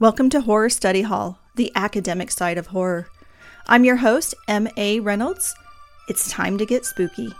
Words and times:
Welcome 0.00 0.28
to 0.30 0.40
Horror 0.40 0.70
Study 0.70 1.02
Hall, 1.02 1.38
the 1.54 1.70
academic 1.76 2.32
side 2.32 2.58
of 2.58 2.66
horror. 2.66 3.06
I'm 3.68 3.84
your 3.84 3.94
host, 3.94 4.34
M.A. 4.48 4.98
Reynolds. 4.98 5.54
It's 6.08 6.28
time 6.28 6.58
to 6.58 6.66
get 6.66 6.84
spooky. 6.84 7.32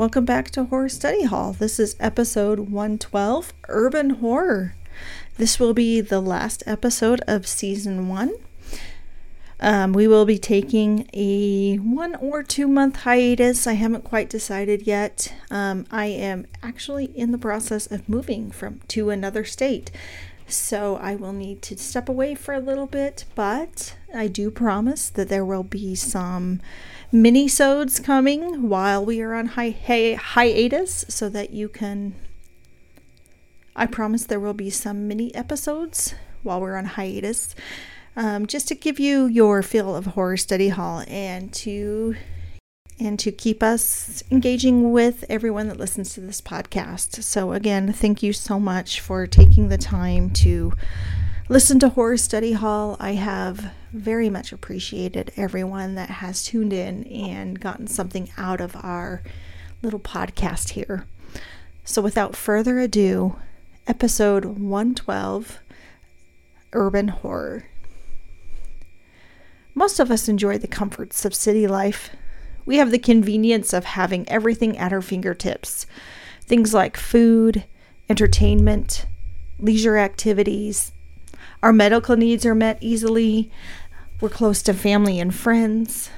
Welcome 0.00 0.24
back 0.24 0.50
to 0.52 0.64
Horror 0.64 0.88
Study 0.88 1.24
Hall. 1.24 1.52
This 1.52 1.78
is 1.78 1.94
episode 2.00 2.58
112 2.58 3.52
Urban 3.68 4.08
Horror. 4.08 4.74
This 5.36 5.60
will 5.60 5.74
be 5.74 6.00
the 6.00 6.22
last 6.22 6.62
episode 6.64 7.20
of 7.26 7.46
season 7.46 8.08
one. 8.08 8.32
Um, 9.60 9.92
we 9.92 10.08
will 10.08 10.24
be 10.24 10.38
taking 10.38 11.06
a 11.12 11.76
one 11.76 12.14
or 12.14 12.42
two 12.42 12.66
month 12.66 13.00
hiatus. 13.00 13.66
I 13.66 13.74
haven't 13.74 14.04
quite 14.04 14.30
decided 14.30 14.86
yet. 14.86 15.34
Um, 15.50 15.84
I 15.90 16.06
am 16.06 16.46
actually 16.62 17.14
in 17.14 17.30
the 17.30 17.36
process 17.36 17.86
of 17.86 18.08
moving 18.08 18.50
from 18.50 18.80
to 18.88 19.10
another 19.10 19.44
state, 19.44 19.90
so 20.50 20.96
I 20.96 21.14
will 21.14 21.32
need 21.32 21.62
to 21.62 21.76
step 21.78 22.08
away 22.08 22.34
for 22.34 22.54
a 22.54 22.60
little 22.60 22.86
bit. 22.86 23.24
But 23.34 23.96
I 24.14 24.28
do 24.28 24.50
promise 24.50 25.08
that 25.10 25.28
there 25.28 25.44
will 25.44 25.62
be 25.62 25.94
some 25.94 26.60
mini-sodes 27.12 28.00
coming 28.00 28.68
while 28.68 29.04
we 29.04 29.20
are 29.20 29.34
on 29.34 29.46
hi- 29.46 29.76
hi- 29.86 30.14
hiatus 30.14 31.04
so 31.08 31.28
that 31.28 31.50
you 31.50 31.68
can 31.68 32.14
I 33.74 33.86
promise 33.86 34.24
there 34.24 34.40
will 34.40 34.54
be 34.54 34.70
some 34.70 35.08
mini 35.08 35.34
episodes 35.34 36.14
while 36.42 36.60
we're 36.60 36.76
on 36.76 36.84
hiatus 36.84 37.54
um, 38.16 38.46
just 38.46 38.68
to 38.68 38.74
give 38.74 39.00
you 39.00 39.26
your 39.26 39.62
feel 39.62 39.94
of 39.94 40.06
horror 40.06 40.36
study 40.36 40.68
hall 40.68 41.04
and 41.08 41.52
to 41.54 42.16
and 43.00 43.18
to 43.18 43.32
keep 43.32 43.62
us 43.62 44.22
engaging 44.30 44.92
with 44.92 45.24
everyone 45.30 45.68
that 45.68 45.78
listens 45.78 46.12
to 46.14 46.20
this 46.20 46.40
podcast. 46.40 47.22
So 47.22 47.52
again, 47.52 47.92
thank 47.92 48.22
you 48.22 48.34
so 48.34 48.60
much 48.60 49.00
for 49.00 49.26
taking 49.26 49.68
the 49.68 49.78
time 49.78 50.30
to 50.30 50.74
listen 51.48 51.78
to 51.80 51.88
Horror 51.88 52.18
Study 52.18 52.52
Hall. 52.52 52.98
I 53.00 53.12
have 53.12 53.72
very 53.92 54.28
much 54.28 54.52
appreciated 54.52 55.32
everyone 55.36 55.94
that 55.94 56.10
has 56.10 56.44
tuned 56.44 56.74
in 56.74 57.04
and 57.04 57.58
gotten 57.58 57.86
something 57.86 58.30
out 58.36 58.60
of 58.60 58.76
our 58.76 59.22
little 59.82 59.98
podcast 59.98 60.70
here. 60.70 61.06
So, 61.84 62.02
without 62.02 62.36
further 62.36 62.78
ado, 62.78 63.36
episode 63.86 64.44
112 64.44 65.58
Urban 66.74 67.08
Horror. 67.08 67.64
Most 69.74 69.98
of 69.98 70.10
us 70.10 70.28
enjoy 70.28 70.58
the 70.58 70.68
comforts 70.68 71.24
of 71.24 71.34
city 71.34 71.66
life. 71.66 72.10
We 72.64 72.76
have 72.76 72.90
the 72.90 72.98
convenience 72.98 73.72
of 73.72 73.84
having 73.84 74.28
everything 74.28 74.78
at 74.78 74.92
our 74.92 75.02
fingertips 75.02 75.86
things 76.42 76.74
like 76.74 76.96
food, 76.96 77.64
entertainment, 78.08 79.06
leisure 79.60 79.96
activities, 79.96 80.90
our 81.62 81.72
medical 81.74 82.16
needs 82.16 82.46
are 82.46 82.54
met 82.54 82.78
easily. 82.80 83.50
We're 84.20 84.30
close 84.30 84.62
to 84.62 84.72
family 84.72 85.20
and 85.20 85.34
friends. 85.34 86.10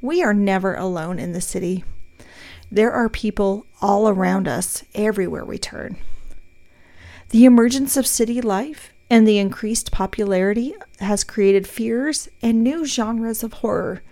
We 0.00 0.22
are 0.22 0.34
never 0.34 0.74
alone 0.76 1.18
in 1.18 1.32
the 1.32 1.40
city. 1.40 1.84
There 2.70 2.92
are 2.92 3.08
people 3.08 3.66
all 3.80 4.08
around 4.08 4.46
us 4.46 4.84
everywhere 4.94 5.44
we 5.44 5.58
turn. 5.58 5.96
The 7.30 7.44
emergence 7.44 7.96
of 7.96 8.06
city 8.06 8.40
life 8.40 8.92
and 9.10 9.26
the 9.26 9.38
increased 9.38 9.90
popularity 9.90 10.74
has 11.00 11.24
created 11.24 11.66
fears 11.66 12.28
and 12.40 12.62
new 12.62 12.86
genres 12.86 13.42
of 13.42 13.54
horror. 13.54 14.02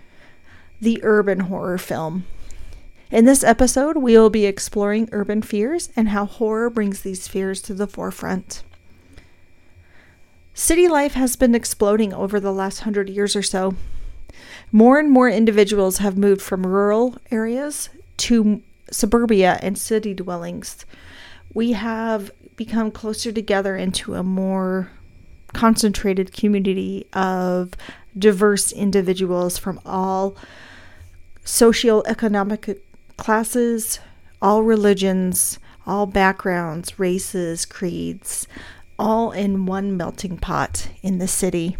The 0.81 1.01
urban 1.03 1.41
horror 1.41 1.79
film. 1.79 2.25
In 3.11 3.25
this 3.25 3.45
episode, 3.45 3.97
we 3.97 4.17
will 4.17 4.31
be 4.31 4.47
exploring 4.47 5.09
urban 5.13 5.43
fears 5.43 5.91
and 5.97 6.11
how 6.11 6.25
horror 6.25 6.71
brings 6.71 7.03
these 7.03 7.29
fears 7.29 7.61
to 7.63 7.75
the 7.75 7.87
forefront. 7.87 8.63
City 10.55 10.89
life 10.89 11.15
has 11.15 11.37
been 11.37 11.55
exploding 11.55 12.15
over 12.15 12.39
the 12.39 12.53
last 12.53 12.81
hundred 12.81 13.11
years 13.11 13.35
or 13.35 13.43
so. 13.43 13.75
More 14.71 14.99
and 14.99 15.11
more 15.11 15.29
individuals 15.29 15.99
have 15.99 16.17
moved 16.17 16.41
from 16.41 16.67
rural 16.67 17.17
areas 17.31 17.89
to 18.19 18.63
suburbia 18.91 19.59
and 19.63 19.77
city 19.77 20.15
dwellings. 20.15 20.85
We 21.53 21.73
have 21.73 22.31
become 22.57 22.91
closer 22.91 23.33
together 23.33 23.77
into 23.77 24.15
a 24.15 24.23
more 24.23 24.91
concentrated 25.53 26.33
community 26.33 27.07
of 27.13 27.73
diverse 28.17 28.71
individuals 28.71 29.59
from 29.59 29.81
all 29.85 30.37
socioeconomic 31.51 32.81
classes, 33.17 33.99
all 34.41 34.63
religions, 34.63 35.59
all 35.85 36.07
backgrounds, 36.07 36.99
races, 36.99 37.67
creeds, 37.67 38.47
all 39.01 39.33
in 39.33 39.67
one 39.67 39.97
melting 39.97 40.39
pot 40.39 40.89
in 41.03 41.19
the 41.19 41.27
city. 41.27 41.77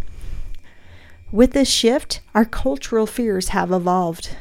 With 1.31 1.53
this 1.53 1.71
shift, 1.71 2.21
our 2.35 2.45
cultural 2.45 3.07
fears 3.07 3.51
have 3.51 3.71
evolved. 3.71 4.37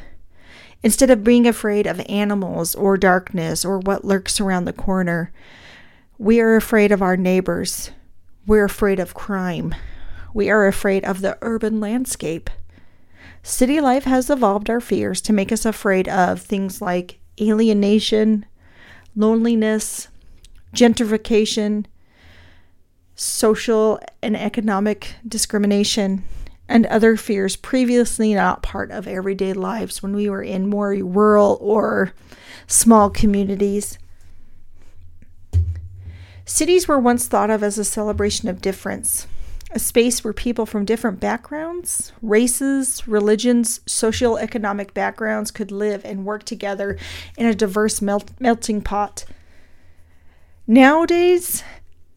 Instead 0.82 1.10
of 1.10 1.22
being 1.22 1.46
afraid 1.46 1.86
of 1.86 2.00
animals 2.08 2.74
or 2.74 2.96
darkness 2.96 3.64
or 3.64 3.78
what 3.78 4.04
lurks 4.04 4.40
around 4.40 4.64
the 4.64 4.72
corner, 4.72 5.32
we 6.18 6.40
are 6.40 6.56
afraid 6.56 6.90
of 6.90 7.02
our 7.02 7.16
neighbors. 7.16 7.92
We're 8.46 8.64
afraid 8.64 8.98
of 8.98 9.14
crime. 9.14 9.76
We 10.34 10.50
are 10.50 10.66
afraid 10.66 11.04
of 11.04 11.20
the 11.20 11.38
urban 11.40 11.78
landscape. 11.78 12.50
City 13.42 13.80
life 13.80 14.04
has 14.04 14.28
evolved 14.28 14.68
our 14.68 14.80
fears 14.80 15.20
to 15.22 15.32
make 15.32 15.50
us 15.50 15.64
afraid 15.64 16.08
of 16.08 16.40
things 16.40 16.82
like 16.82 17.18
alienation, 17.40 18.44
loneliness, 19.16 20.08
gentrification, 20.74 21.86
social 23.14 24.00
and 24.22 24.36
economic 24.36 25.14
discrimination, 25.26 26.24
and 26.68 26.86
other 26.86 27.16
fears 27.16 27.56
previously 27.56 28.34
not 28.34 28.62
part 28.62 28.90
of 28.90 29.08
everyday 29.08 29.52
lives 29.52 30.02
when 30.02 30.14
we 30.14 30.28
were 30.30 30.42
in 30.42 30.68
more 30.68 30.92
rural 30.94 31.58
or 31.60 32.12
small 32.66 33.10
communities. 33.10 33.98
Cities 36.44 36.86
were 36.88 36.98
once 36.98 37.26
thought 37.26 37.50
of 37.50 37.62
as 37.62 37.78
a 37.78 37.84
celebration 37.84 38.48
of 38.48 38.62
difference, 38.62 39.26
a 39.72 39.78
space 39.78 40.24
where 40.24 40.32
people 40.32 40.66
from 40.66 40.84
different 40.84 41.20
backgrounds, 41.20 42.12
races, 42.22 43.06
religions, 43.06 43.80
social 43.86 44.36
economic 44.36 44.94
backgrounds 44.94 45.50
could 45.50 45.70
live 45.70 46.04
and 46.04 46.24
work 46.24 46.44
together 46.44 46.98
in 47.36 47.46
a 47.46 47.54
diverse 47.54 48.02
melt- 48.02 48.32
melting 48.40 48.82
pot. 48.82 49.24
Nowadays, 50.66 51.62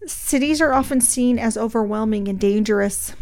Cities 0.06 0.60
are 0.60 0.74
often 0.74 1.00
seen 1.00 1.40
as 1.40 1.58
overwhelming 1.58 2.28
and 2.28 2.38
dangerous. 2.38 3.14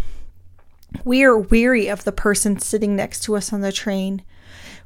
We 1.03 1.23
are 1.23 1.37
weary 1.37 1.87
of 1.87 2.03
the 2.03 2.11
person 2.11 2.59
sitting 2.59 2.95
next 2.95 3.21
to 3.23 3.35
us 3.35 3.53
on 3.53 3.61
the 3.61 3.71
train. 3.71 4.23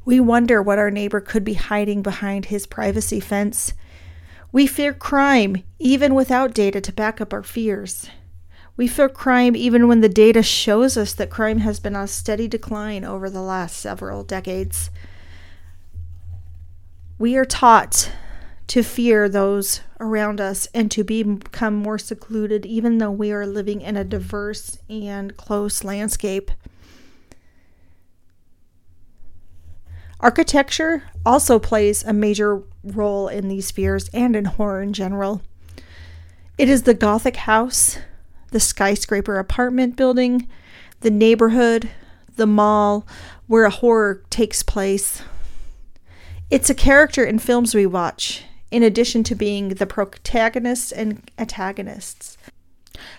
We 0.03 0.19
wonder 0.19 0.61
what 0.61 0.77
our 0.77 0.91
neighbor 0.91 1.21
could 1.21 1.45
be 1.45 1.53
hiding 1.53 2.01
behind 2.01 2.45
his 2.45 2.67
privacy 2.67 3.21
fence. 3.21 3.73
We 4.51 4.67
fear 4.67 4.93
crime, 4.93 5.63
even 5.79 6.13
without 6.13 6.53
data 6.53 6.81
to 6.81 6.91
back 6.91 7.21
up 7.21 7.31
our 7.33 7.43
fears. 7.43 8.09
We 8.77 8.87
fear 8.87 9.07
crime 9.07 9.55
even 9.55 9.87
when 9.87 10.01
the 10.01 10.09
data 10.09 10.43
shows 10.43 10.97
us 10.97 11.13
that 11.13 11.29
crime 11.29 11.59
has 11.59 11.79
been 11.79 11.95
on 11.95 12.07
steady 12.07 12.47
decline 12.47 13.05
over 13.05 13.29
the 13.29 13.41
last 13.41 13.77
several 13.77 14.23
decades. 14.23 14.89
We 17.17 17.37
are 17.37 17.45
taught 17.45 18.11
to 18.67 18.83
fear 18.83 19.29
those 19.29 19.81
around 19.99 20.41
us 20.41 20.67
and 20.73 20.91
to 20.91 21.03
become 21.03 21.75
more 21.75 21.97
secluded, 21.97 22.65
even 22.65 22.97
though 22.97 23.11
we 23.11 23.31
are 23.31 23.45
living 23.45 23.79
in 23.79 23.95
a 23.95 24.03
diverse 24.03 24.79
and 24.89 25.37
close 25.37 25.83
landscape. 25.85 26.51
Architecture 30.19 31.03
also 31.25 31.59
plays 31.59 32.03
a 32.03 32.11
major 32.11 32.63
role 32.83 33.27
in 33.27 33.47
these 33.47 33.71
fears 33.71 34.09
and 34.13 34.35
in 34.35 34.45
horror 34.45 34.81
in 34.81 34.91
general. 34.91 35.41
It 36.57 36.67
is 36.67 36.83
the 36.83 36.93
Gothic 36.93 37.35
house, 37.35 37.99
the 38.55 38.59
skyscraper 38.61 39.37
apartment 39.37 39.97
building, 39.97 40.47
the 41.01 41.11
neighborhood, 41.11 41.89
the 42.37 42.47
mall 42.47 43.05
where 43.47 43.65
a 43.65 43.69
horror 43.69 44.23
takes 44.29 44.63
place. 44.63 45.21
It's 46.49 46.69
a 46.69 46.73
character 46.73 47.25
in 47.25 47.39
films 47.39 47.75
we 47.75 47.85
watch, 47.85 48.45
in 48.71 48.81
addition 48.81 49.25
to 49.25 49.35
being 49.35 49.67
the 49.67 49.85
protagonists 49.85 50.93
and 50.93 51.29
antagonists. 51.37 52.37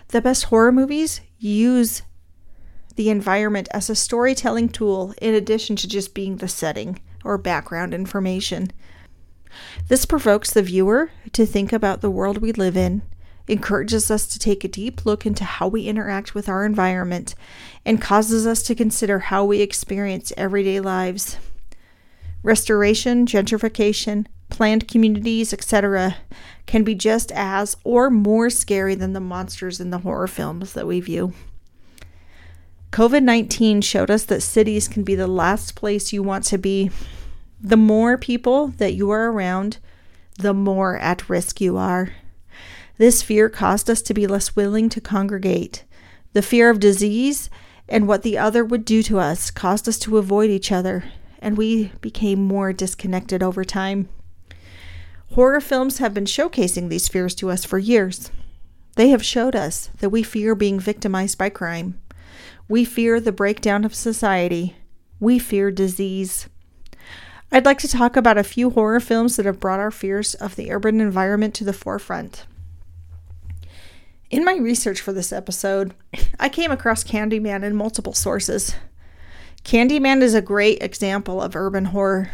The 0.09 0.23
best 0.23 0.45
horror 0.45 0.73
movies 0.73 1.21
use 1.39 2.01
the 2.95 3.11
environment 3.11 3.69
as 3.73 3.91
a 3.91 3.95
storytelling 3.95 4.71
tool 4.71 5.13
in 5.21 5.35
addition 5.35 5.77
to 5.77 5.87
just 5.87 6.15
being 6.15 6.39
the 6.39 6.49
setting 6.49 6.99
or 7.25 7.37
background 7.37 7.93
information. 7.93 8.71
This 9.89 10.07
provokes 10.07 10.51
the 10.51 10.63
viewer 10.63 11.11
to 11.35 11.45
think 11.45 11.75
about 11.75 12.01
the 12.01 12.09
world 12.09 12.39
we 12.39 12.53
live 12.53 12.75
in, 12.75 13.03
encourages 13.49 14.11
us 14.11 14.27
to 14.27 14.39
take 14.39 14.65
a 14.65 14.69
deep 14.69 15.07
look 15.07 15.25
into 15.25 15.45
how 15.45 15.69
we 15.69 15.87
interact 15.87 16.35
with 16.35 16.49
our 16.49 16.65
environment, 16.65 17.35
and 17.85 18.03
causes 18.03 18.47
us 18.47 18.63
to 18.65 18.75
consider 18.75 19.19
how 19.19 19.45
we 19.45 19.61
experience 19.61 20.33
everyday 20.37 20.81
lives. 20.81 21.39
Restoration, 22.43 23.27
gentrification, 23.27 24.27
planned 24.49 24.89
communities, 24.89 25.53
etc., 25.53 26.17
can 26.67 26.85
be 26.85 26.95
just 26.95 27.31
as 27.33 27.77
or 27.85 28.11
more 28.11 28.51
scary 28.51 28.95
than 28.95 29.13
the 29.13 29.21
monsters 29.21 29.81
in 29.81 29.91
the 29.91 29.99
horror 29.99 30.27
films 30.27 30.73
that 30.73 30.87
we 30.87 31.01
view. 31.01 31.33
COVID 32.93 33.23
19 33.23 33.83
showed 33.83 34.11
us 34.11 34.25
that 34.25 34.43
cities 34.43 34.89
can 34.89 35.03
be 35.03 35.15
the 35.15 35.27
last 35.27 35.75
place 35.75 36.13
you 36.13 36.23
want 36.23 36.45
to 36.45 36.59
be. 36.59 36.91
The 37.61 37.77
more 37.77 38.17
people 38.17 38.69
that 38.79 38.95
you 38.95 39.11
are 39.11 39.31
around, 39.31 39.79
the 40.39 40.55
more 40.55 40.97
at 40.99 41.29
risk 41.29 41.61
you 41.61 41.77
are. 41.77 42.13
This 42.99 43.23
fear 43.23 43.49
caused 43.49 43.91
us 43.91 44.01
to 44.03 44.15
be 44.15 44.27
less 44.27 44.57
willing 44.57 44.89
to 44.91 45.01
congregate. 45.01 45.85
The 46.33 46.43
fear 46.43 46.71
of 46.71 46.81
disease 46.81 47.51
and 47.89 48.09
what 48.09 48.23
the 48.23 48.39
other 48.39 48.65
would 48.65 48.85
do 48.85 49.03
to 49.05 49.19
us 49.19 49.51
caused 49.51 49.89
us 49.89 49.99
to 50.01 50.19
avoid 50.19 50.51
each 50.51 50.73
other, 50.73 51.05
and 51.39 51.57
we 51.57 51.93
became 52.01 52.43
more 52.43 52.73
disconnected 52.73 53.43
over 53.43 53.65
time. 53.65 54.09
Horror 55.33 55.61
films 55.61 55.99
have 55.99 56.15
been 56.15 56.25
showcasing 56.25 56.89
these 56.89 57.09
fears 57.09 57.35
to 57.37 57.51
us 57.51 57.65
for 57.65 57.79
years. 57.79 58.31
They 58.97 59.09
have 59.11 59.25
showed 59.25 59.55
us 59.55 59.91
that 59.99 60.11
we 60.11 60.23
fear 60.23 60.55
being 60.55 60.81
victimized 60.81 61.37
by 61.37 61.51
crime. 61.51 62.01
We 62.69 62.85
fear 62.85 63.21
the 63.21 63.33
breakdown 63.33 63.85
of 63.85 63.95
society. 63.95 64.77
We 65.21 65.39
fear 65.39 65.71
disease. 65.71 66.49
I'd 67.53 67.67
like 67.67 67.79
to 67.79 67.89
talk 67.89 68.17
about 68.17 68.39
a 68.39 68.45
few 68.45 68.71
horror 68.71 69.01
films 69.01 69.37
that 69.37 69.47
have 69.47 69.61
brought 69.61 69.81
our 69.81 69.91
fears 69.91 70.35
of 70.35 70.57
the 70.57 70.73
urban 70.73 71.01
environment 71.01 71.55
to 71.55 71.65
the 71.65 71.73
forefront. 71.73 72.47
In 74.29 74.45
my 74.45 74.57
research 74.57 75.01
for 75.01 75.13
this 75.13 75.33
episode, 75.33 75.95
I 76.41 76.49
came 76.49 76.73
across 76.73 77.05
Candyman 77.05 77.63
in 77.63 77.77
multiple 77.77 78.13
sources. 78.13 78.75
Candyman 79.63 80.21
is 80.21 80.35
a 80.35 80.43
great 80.43 80.83
example 80.83 81.41
of 81.41 81.55
urban 81.55 81.87
horror. 81.87 82.33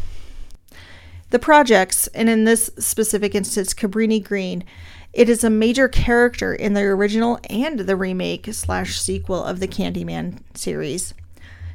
The 1.28 1.38
projects, 1.38 2.06
and 2.08 2.30
in 2.30 2.44
this 2.44 2.70
specific 2.78 3.34
instance, 3.34 3.74
Cabrini 3.74 4.24
Green, 4.24 4.64
it 5.12 5.28
is 5.28 5.44
a 5.44 5.50
major 5.50 5.86
character 5.86 6.54
in 6.54 6.72
the 6.72 6.80
original 6.80 7.38
and 7.50 7.80
the 7.80 7.96
remake 7.96 8.48
slash 8.52 8.98
sequel 8.98 9.44
of 9.44 9.60
the 9.60 9.68
Candyman 9.68 10.40
series. 10.54 11.12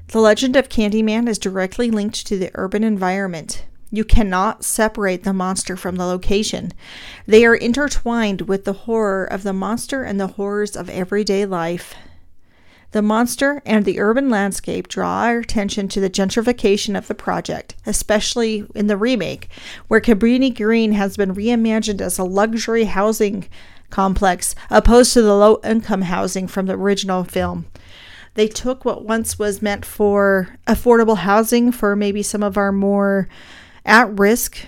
The 0.08 0.20
legend 0.20 0.56
of 0.56 0.70
Candyman 0.70 1.28
is 1.28 1.38
directly 1.38 1.92
linked 1.92 2.26
to 2.26 2.40
the 2.40 2.50
urban 2.56 2.84
environment. 2.84 3.66
You 3.90 4.04
cannot 4.04 4.66
separate 4.66 5.24
the 5.24 5.34
monster 5.34 5.78
from 5.78 5.96
the 5.96 6.06
location. 6.06 6.74
They 7.26 7.46
are 7.46 7.56
intertwined 7.56 8.42
with 8.42 8.66
the 8.66 8.74
horror 8.74 9.24
of 9.24 9.44
the 9.44 9.54
monster 9.54 10.04
and 10.04 10.20
the 10.20 10.28
horrors 10.28 10.76
of 10.76 10.90
everyday 10.90 11.46
life. 11.46 11.96
The 12.92 13.02
monster 13.02 13.62
and 13.66 13.86
the 13.86 14.00
urban 14.00 14.30
landscape 14.30 14.88
draw 14.88 15.24
our 15.24 15.40
attention 15.40 15.88
to 15.90 16.00
the 16.00 16.10
gentrification 16.10 16.98
of 16.98 17.08
the 17.08 17.16
project, 17.16 17.76
especially 17.86 18.66
in 18.76 18.88
the 18.88 18.98
remake, 18.98 19.50
where 19.88 20.02
Cabrini 20.02 20.56
Green 20.56 20.94
has 20.94 21.18
been 21.18 21.36
reimagined 21.36 22.02
as 22.02 22.18
a 22.18 22.24
luxury 22.24 22.86
housing 22.86 23.48
complex 23.90 24.56
opposed 24.70 25.14
to 25.14 25.22
the 25.22 25.36
low 25.36 25.60
income 25.64 26.04
housing 26.04 26.48
from 26.48 26.66
the 26.66 26.74
original 26.74 27.24
film. 27.24 27.66
They 28.36 28.48
took 28.48 28.86
what 28.86 29.04
once 29.04 29.40
was 29.40 29.62
meant 29.62 29.86
for 29.86 30.58
affordable 30.68 31.18
housing 31.18 31.72
for 31.72 31.96
maybe 31.96 32.24
some 32.24 32.44
of 32.44 32.58
our 32.58 32.72
more 32.72 33.28
at 33.88 34.20
risk 34.20 34.60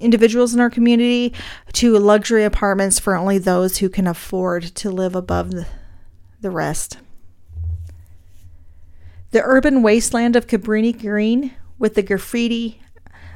individuals 0.00 0.54
in 0.54 0.60
our 0.60 0.70
community 0.70 1.32
to 1.74 1.98
luxury 1.98 2.44
apartments 2.44 2.98
for 2.98 3.14
only 3.14 3.38
those 3.38 3.78
who 3.78 3.88
can 3.88 4.06
afford 4.06 4.62
to 4.62 4.90
live 4.90 5.14
above 5.14 5.52
the, 6.40 6.50
rest. 6.50 6.98
The 9.32 9.42
urban 9.42 9.82
wasteland 9.82 10.36
of 10.36 10.46
Cabrini 10.46 10.98
Green, 10.98 11.52
with 11.78 11.94
the 11.94 12.02
graffiti, 12.02 12.80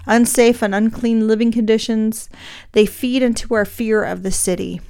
unsafe 0.06 0.62
and 0.62 0.74
unclean 0.74 1.26
living 1.26 1.52
conditions, 1.52 2.28
they 2.72 2.86
feed 2.86 3.22
into 3.22 3.54
our 3.54 3.64
fear 3.64 4.02
of 4.02 4.22
the 4.22 4.30
city. 4.30 4.80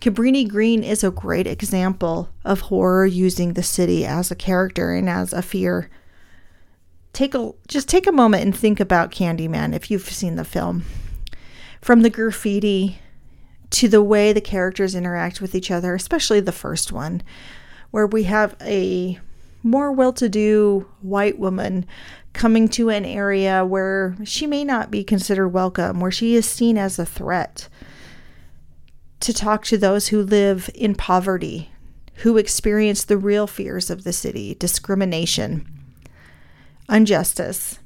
Cabrini 0.00 0.48
Green 0.48 0.82
is 0.82 1.04
a 1.04 1.10
great 1.10 1.46
example 1.46 2.30
of 2.44 2.62
horror 2.62 3.06
using 3.06 3.52
the 3.52 3.62
city 3.62 4.04
as 4.04 4.30
a 4.30 4.34
character 4.34 4.92
and 4.92 5.08
as 5.08 5.32
a 5.32 5.42
fear. 5.42 5.88
Take 7.14 7.34
a 7.34 7.52
just 7.68 7.88
take 7.88 8.06
a 8.06 8.12
moment 8.12 8.42
and 8.42 8.54
think 8.54 8.80
about 8.80 9.12
Candyman 9.12 9.72
if 9.72 9.90
you've 9.90 10.10
seen 10.10 10.34
the 10.34 10.44
film. 10.44 10.84
From 11.80 12.02
the 12.02 12.10
graffiti 12.10 12.98
to 13.70 13.88
the 13.88 14.02
way 14.02 14.32
the 14.32 14.40
characters 14.40 14.94
interact 14.94 15.40
with 15.40 15.54
each 15.54 15.70
other, 15.70 15.94
especially 15.94 16.40
the 16.40 16.52
first 16.52 16.92
one, 16.92 17.22
where 17.92 18.06
we 18.06 18.24
have 18.24 18.56
a 18.60 19.18
more 19.62 19.92
well 19.92 20.12
to 20.12 20.28
do 20.28 20.86
white 21.02 21.38
woman 21.38 21.86
coming 22.32 22.68
to 22.68 22.90
an 22.90 23.04
area 23.04 23.64
where 23.64 24.16
she 24.24 24.46
may 24.46 24.64
not 24.64 24.90
be 24.90 25.04
considered 25.04 25.48
welcome, 25.48 26.00
where 26.00 26.10
she 26.10 26.34
is 26.34 26.48
seen 26.48 26.76
as 26.76 26.98
a 26.98 27.06
threat. 27.06 27.68
To 29.20 29.32
talk 29.32 29.64
to 29.66 29.78
those 29.78 30.08
who 30.08 30.20
live 30.20 30.68
in 30.74 30.96
poverty, 30.96 31.70
who 32.16 32.36
experience 32.36 33.04
the 33.04 33.16
real 33.16 33.46
fears 33.46 33.88
of 33.88 34.02
the 34.02 34.12
city 34.12 34.54
discrimination, 34.56 35.73
injustice, 36.88 37.78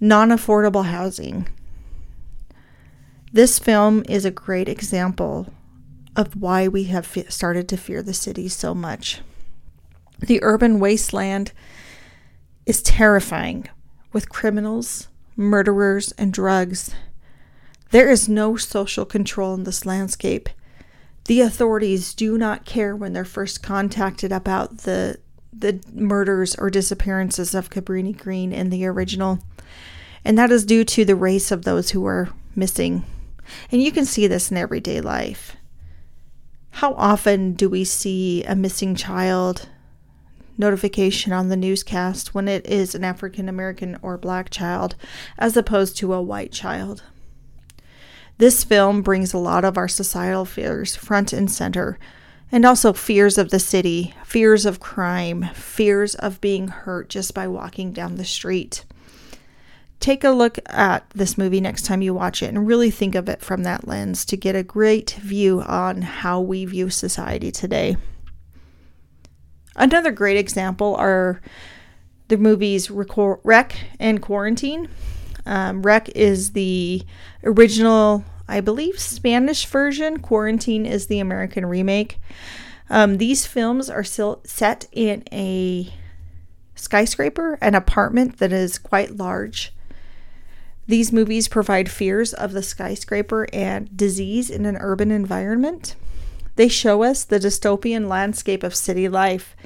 non 0.00 0.30
affordable 0.30 0.86
housing. 0.86 1.48
This 3.32 3.58
film 3.58 4.04
is 4.08 4.24
a 4.24 4.30
great 4.30 4.68
example 4.68 5.52
of 6.16 6.40
why 6.40 6.68
we 6.68 6.84
have 6.84 7.06
started 7.28 7.68
to 7.68 7.76
fear 7.76 8.02
the 8.02 8.14
city 8.14 8.48
so 8.48 8.74
much. 8.74 9.20
The 10.20 10.42
urban 10.42 10.78
wasteland 10.78 11.52
is 12.66 12.82
terrifying 12.82 13.68
with 14.12 14.28
criminals, 14.28 15.08
murderers, 15.36 16.12
and 16.12 16.32
drugs. 16.32 16.94
There 17.90 18.08
is 18.10 18.28
no 18.28 18.56
social 18.56 19.04
control 19.04 19.54
in 19.54 19.64
this 19.64 19.84
landscape. 19.84 20.48
The 21.26 21.40
authorities 21.40 22.14
do 22.14 22.38
not 22.38 22.64
care 22.64 22.94
when 22.94 23.12
they're 23.12 23.24
first 23.24 23.62
contacted 23.62 24.30
about 24.30 24.78
the 24.78 25.18
the 25.56 25.80
murders 25.92 26.54
or 26.56 26.70
disappearances 26.70 27.54
of 27.54 27.70
Cabrini 27.70 28.16
Green 28.16 28.52
in 28.52 28.70
the 28.70 28.86
original. 28.86 29.38
And 30.24 30.38
that 30.38 30.50
is 30.50 30.64
due 30.64 30.84
to 30.84 31.04
the 31.04 31.16
race 31.16 31.50
of 31.50 31.64
those 31.64 31.90
who 31.90 32.04
are 32.06 32.30
missing. 32.56 33.04
And 33.70 33.82
you 33.82 33.92
can 33.92 34.04
see 34.04 34.26
this 34.26 34.50
in 34.50 34.56
everyday 34.56 35.00
life. 35.00 35.56
How 36.70 36.94
often 36.94 37.52
do 37.52 37.68
we 37.68 37.84
see 37.84 38.42
a 38.44 38.56
missing 38.56 38.94
child 38.94 39.68
notification 40.56 41.32
on 41.32 41.48
the 41.48 41.56
newscast 41.56 42.34
when 42.34 42.48
it 42.48 42.66
is 42.66 42.94
an 42.94 43.04
African 43.04 43.48
American 43.48 43.98
or 44.02 44.16
black 44.16 44.50
child 44.50 44.94
as 45.38 45.56
opposed 45.56 45.96
to 45.98 46.14
a 46.14 46.22
white 46.22 46.52
child. 46.52 47.02
This 48.38 48.64
film 48.64 49.02
brings 49.02 49.32
a 49.32 49.38
lot 49.38 49.64
of 49.64 49.76
our 49.76 49.88
societal 49.88 50.44
fears 50.44 50.96
front 50.96 51.32
and 51.32 51.50
center, 51.50 51.98
and 52.52 52.64
also 52.64 52.92
fears 52.92 53.38
of 53.38 53.50
the 53.50 53.58
city, 53.58 54.14
fears 54.24 54.66
of 54.66 54.80
crime, 54.80 55.48
fears 55.54 56.14
of 56.14 56.40
being 56.40 56.68
hurt 56.68 57.08
just 57.08 57.34
by 57.34 57.48
walking 57.48 57.92
down 57.92 58.16
the 58.16 58.24
street. 58.24 58.84
Take 60.00 60.24
a 60.24 60.30
look 60.30 60.58
at 60.66 61.08
this 61.10 61.38
movie 61.38 61.60
next 61.60 61.86
time 61.86 62.02
you 62.02 62.12
watch 62.12 62.42
it 62.42 62.48
and 62.48 62.66
really 62.66 62.90
think 62.90 63.14
of 63.14 63.28
it 63.28 63.40
from 63.40 63.62
that 63.62 63.88
lens 63.88 64.24
to 64.26 64.36
get 64.36 64.54
a 64.54 64.62
great 64.62 65.12
view 65.12 65.62
on 65.62 66.02
how 66.02 66.40
we 66.40 66.64
view 66.64 66.90
society 66.90 67.50
today. 67.50 67.96
Another 69.76 70.12
great 70.12 70.36
example 70.36 70.94
are 70.96 71.40
the 72.28 72.36
movies 72.36 72.90
Rec 72.90 73.76
and 73.98 74.22
Quarantine. 74.22 74.88
Um, 75.46 75.82
Rec 75.82 76.08
is 76.10 76.52
the 76.52 77.02
original, 77.42 78.24
I 78.48 78.60
believe, 78.60 78.98
Spanish 78.98 79.66
version. 79.66 80.18
Quarantine 80.18 80.86
is 80.86 81.06
the 81.06 81.18
American 81.18 81.66
remake. 81.66 82.18
Um, 82.90 83.18
these 83.18 83.46
films 83.46 83.88
are 83.88 84.04
still 84.04 84.42
set 84.44 84.86
in 84.92 85.24
a 85.32 85.92
skyscraper, 86.74 87.58
an 87.60 87.74
apartment 87.74 88.38
that 88.38 88.52
is 88.52 88.78
quite 88.78 89.16
large. 89.16 89.72
These 90.86 91.12
movies 91.12 91.48
provide 91.48 91.90
fears 91.90 92.34
of 92.34 92.52
the 92.52 92.62
skyscraper 92.62 93.46
and 93.52 93.96
disease 93.96 94.50
in 94.50 94.66
an 94.66 94.76
urban 94.76 95.10
environment. 95.10 95.96
They 96.56 96.68
show 96.68 97.02
us 97.02 97.24
the 97.24 97.40
dystopian 97.40 98.06
landscape 98.06 98.62
of 98.62 98.74
city 98.74 99.08
life. 99.08 99.56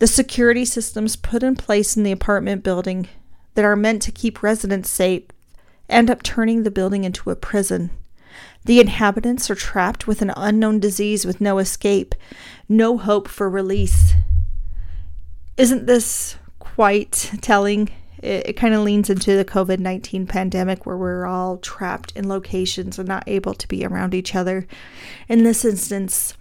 The 0.00 0.08
security 0.08 0.64
systems 0.64 1.14
put 1.14 1.42
in 1.42 1.54
place 1.54 1.96
in 1.96 2.02
the 2.02 2.12
apartment 2.12 2.64
building 2.64 3.08
that 3.54 3.64
are 3.64 3.76
meant 3.76 4.02
to 4.02 4.12
keep 4.12 4.42
residents 4.42 4.90
safe 4.90 5.22
end 5.88 6.10
up 6.10 6.22
turning 6.22 6.62
the 6.62 6.70
building 6.70 7.04
into 7.04 7.30
a 7.30 7.36
prison. 7.36 7.90
The 8.64 8.80
inhabitants 8.80 9.48
are 9.50 9.54
trapped 9.54 10.06
with 10.06 10.22
an 10.22 10.32
unknown 10.36 10.80
disease 10.80 11.24
with 11.24 11.40
no 11.40 11.58
escape, 11.58 12.14
no 12.68 12.98
hope 12.98 13.28
for 13.28 13.48
release. 13.48 14.14
Isn't 15.56 15.86
this 15.86 16.36
quite 16.58 17.30
telling? 17.40 17.90
It, 18.22 18.48
it 18.48 18.52
kind 18.54 18.74
of 18.74 18.82
leans 18.82 19.08
into 19.08 19.36
the 19.36 19.44
COVID 19.44 19.78
19 19.78 20.26
pandemic 20.26 20.84
where 20.84 20.96
we're 20.96 21.26
all 21.26 21.58
trapped 21.58 22.12
in 22.16 22.28
locations 22.28 22.98
and 22.98 23.08
not 23.08 23.24
able 23.26 23.54
to 23.54 23.68
be 23.68 23.84
around 23.84 24.14
each 24.14 24.34
other. 24.34 24.66
In 25.28 25.44
this 25.44 25.64
instance, 25.64 26.34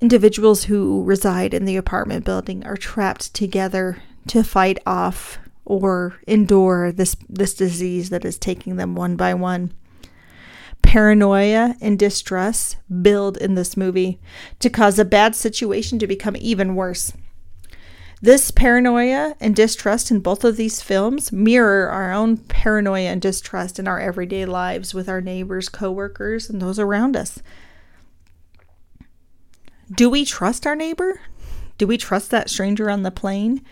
individuals 0.00 0.64
who 0.64 1.02
reside 1.04 1.54
in 1.54 1.64
the 1.64 1.76
apartment 1.76 2.24
building 2.24 2.64
are 2.64 2.76
trapped 2.76 3.34
together 3.34 4.02
to 4.28 4.44
fight 4.44 4.78
off 4.86 5.38
or 5.66 6.18
endure 6.26 6.92
this 6.92 7.16
this 7.28 7.52
disease 7.52 8.08
that 8.10 8.24
is 8.24 8.38
taking 8.38 8.76
them 8.76 8.94
one 8.94 9.16
by 9.16 9.34
one. 9.34 9.72
Paranoia 10.82 11.74
and 11.80 11.98
distrust 11.98 12.76
build 13.02 13.36
in 13.36 13.56
this 13.56 13.76
movie 13.76 14.20
to 14.60 14.70
cause 14.70 14.98
a 14.98 15.04
bad 15.04 15.34
situation 15.34 15.98
to 15.98 16.06
become 16.06 16.36
even 16.38 16.76
worse. 16.76 17.12
This 18.22 18.50
paranoia 18.50 19.34
and 19.40 19.54
distrust 19.54 20.10
in 20.10 20.20
both 20.20 20.42
of 20.42 20.56
these 20.56 20.80
films 20.80 21.32
mirror 21.32 21.88
our 21.90 22.12
own 22.12 22.38
paranoia 22.38 23.10
and 23.10 23.20
distrust 23.20 23.78
in 23.78 23.86
our 23.86 24.00
everyday 24.00 24.46
lives 24.46 24.94
with 24.94 25.08
our 25.08 25.20
neighbors, 25.20 25.68
coworkers, 25.68 26.48
and 26.48 26.62
those 26.62 26.78
around 26.78 27.14
us. 27.14 27.42
Do 29.94 30.08
we 30.08 30.24
trust 30.24 30.66
our 30.66 30.74
neighbor? 30.74 31.20
Do 31.78 31.86
we 31.86 31.98
trust 31.98 32.30
that 32.30 32.48
stranger 32.48 32.88
on 32.88 33.02
the 33.02 33.10
plane? 33.10 33.62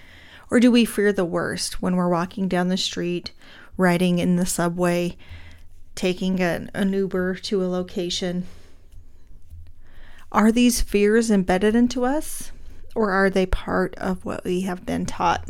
Or 0.51 0.61
do 0.61 0.71
we 0.71 0.85
fear 0.85 1.13
the 1.13 1.25
worst 1.25 1.83
when 1.83 1.97
we're 1.97 2.09
walking 2.09 2.49
down 2.49 2.69
the 2.69 2.77
street, 2.77 3.33
riding 3.77 4.19
in 4.19 4.37
the 4.37 4.47
subway, 4.47 5.17
taking 5.95 6.41
an, 6.41 6.71
an 6.75 6.93
Uber 6.93 7.37
to 7.37 7.65
a 7.65 7.67
location? 7.67 8.47
Are 10.31 10.51
these 10.51 10.81
fears 10.81 11.31
embedded 11.31 11.75
into 11.75 12.05
us, 12.05 12.51
or 12.95 13.11
are 13.11 13.31
they 13.31 13.47
part 13.47 13.95
of 13.97 14.25
what 14.25 14.45
we 14.45 14.63
have 14.63 14.85
been 14.85 15.07
taught? 15.07 15.49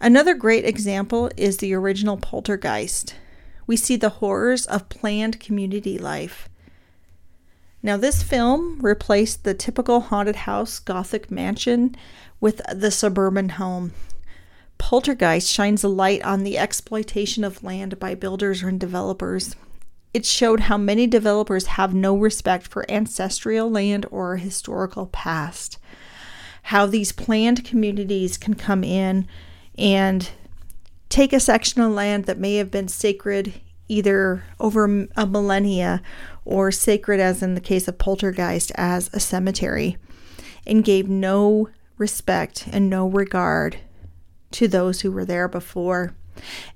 Another 0.00 0.34
great 0.34 0.64
example 0.64 1.30
is 1.36 1.58
the 1.58 1.72
original 1.74 2.16
Poltergeist. 2.16 3.14
We 3.66 3.76
see 3.76 3.96
the 3.96 4.08
horrors 4.08 4.66
of 4.66 4.88
planned 4.88 5.38
community 5.40 5.96
life. 5.96 6.48
Now, 7.82 7.96
this 7.96 8.22
film 8.22 8.78
replaced 8.80 9.42
the 9.42 9.54
typical 9.54 10.00
haunted 10.00 10.36
house 10.36 10.78
Gothic 10.78 11.30
mansion 11.30 11.96
with 12.40 12.60
the 12.72 12.92
suburban 12.92 13.50
home. 13.50 13.92
Poltergeist 14.78 15.48
shines 15.48 15.82
a 15.82 15.88
light 15.88 16.22
on 16.22 16.44
the 16.44 16.58
exploitation 16.58 17.42
of 17.42 17.64
land 17.64 17.98
by 17.98 18.14
builders 18.14 18.62
and 18.62 18.78
developers. 18.78 19.56
It 20.14 20.24
showed 20.24 20.60
how 20.60 20.76
many 20.76 21.06
developers 21.06 21.66
have 21.66 21.94
no 21.94 22.16
respect 22.16 22.68
for 22.68 22.88
ancestral 22.90 23.70
land 23.70 24.06
or 24.10 24.36
historical 24.36 25.06
past. 25.06 25.78
How 26.64 26.86
these 26.86 27.10
planned 27.12 27.64
communities 27.64 28.36
can 28.36 28.54
come 28.54 28.84
in 28.84 29.26
and 29.76 30.30
take 31.08 31.32
a 31.32 31.40
section 31.40 31.80
of 31.80 31.92
land 31.92 32.26
that 32.26 32.38
may 32.38 32.56
have 32.56 32.70
been 32.70 32.88
sacred 32.88 33.60
either 33.88 34.44
over 34.58 35.08
a 35.16 35.26
millennia 35.26 36.02
or 36.44 36.70
sacred, 36.70 37.20
as 37.20 37.42
in 37.42 37.54
the 37.54 37.60
case 37.60 37.88
of 37.88 37.98
Poltergeist, 37.98 38.72
as 38.74 39.10
a 39.12 39.20
cemetery, 39.20 39.96
and 40.66 40.84
gave 40.84 41.08
no 41.08 41.68
respect 41.98 42.68
and 42.72 42.88
no 42.88 43.06
regard 43.06 43.78
to 44.52 44.68
those 44.68 45.00
who 45.00 45.12
were 45.12 45.24
there 45.24 45.48
before 45.48 46.14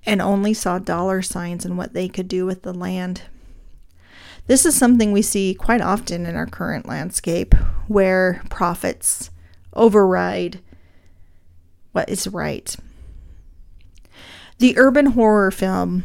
and 0.04 0.20
only 0.20 0.54
saw 0.54 0.78
dollar 0.78 1.22
signs 1.22 1.64
and 1.64 1.78
what 1.78 1.92
they 1.92 2.08
could 2.08 2.28
do 2.28 2.46
with 2.46 2.62
the 2.62 2.74
land. 2.74 3.22
This 4.46 4.64
is 4.64 4.76
something 4.76 5.10
we 5.10 5.22
see 5.22 5.54
quite 5.54 5.80
often 5.80 6.24
in 6.26 6.36
our 6.36 6.46
current 6.46 6.86
landscape 6.86 7.54
where 7.88 8.42
profits 8.48 9.30
override 9.72 10.60
what 11.92 12.08
is 12.08 12.28
right. 12.28 12.76
The 14.58 14.78
urban 14.78 15.06
horror 15.06 15.50
film 15.50 16.04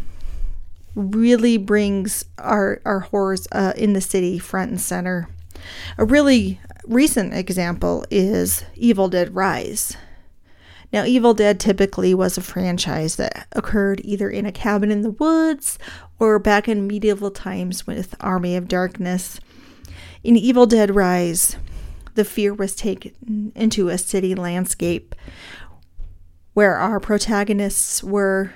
really 0.95 1.57
brings 1.57 2.25
our, 2.38 2.81
our 2.86 3.01
horrors 3.01 3.48
uh, 3.51 3.74
in 3.75 3.93
the 3.93 4.01
city 4.01 4.39
front 4.39 4.71
and 4.71 4.81
center. 4.81 5.29
A 5.98 6.05
really 6.05 6.60
recent 6.86 7.33
example 7.33 8.05
is 8.10 8.63
Evil 8.75 9.07
Dead 9.07 9.36
Rise. 9.36 9.95
Now, 10.91 11.05
Evil 11.05 11.33
Dead 11.33 11.60
typically 11.60 12.13
was 12.13 12.38
a 12.38 12.41
franchise 12.41 13.15
that 13.15 13.48
occurred 13.53 14.01
either 14.03 14.29
in 14.29 14.45
a 14.45 14.51
cabin 14.51 14.91
in 14.91 15.01
the 15.01 15.12
woods 15.12 15.79
or 16.19 16.38
back 16.38 16.67
in 16.67 16.88
medieval 16.88 17.31
times 17.31 17.88
with 17.88 18.15
Army 18.19 18.55
of 18.57 18.67
Darkness. 18.67 19.39
In 20.24 20.36
Evil 20.36 20.65
Dead 20.65 20.93
Rise, 20.93 21.55
the 22.15 22.25
fear 22.25 22.53
was 22.53 22.75
taken 22.75 23.53
into 23.55 23.88
a 23.88 23.98
city 23.98 24.36
landscape 24.36 25.15
where 26.53 26.75
our 26.75 27.00
protagonists 27.00 28.03
were 28.03 28.53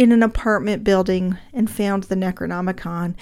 in 0.00 0.12
an 0.12 0.22
apartment 0.22 0.82
building 0.82 1.36
and 1.52 1.70
found 1.70 2.04
the 2.04 2.14
Necronomicon 2.14 3.14